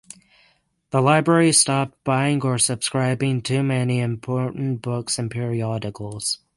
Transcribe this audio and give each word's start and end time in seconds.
The 0.89 0.99
Library 0.99 1.51
stopped 1.51 2.03
buying 2.03 2.41
or 2.41 2.57
subscribing 2.57 3.43
to 3.43 3.61
many 3.61 3.99
important 3.99 4.81
books 4.81 5.19
and 5.19 5.29
periodicals. 5.29 6.39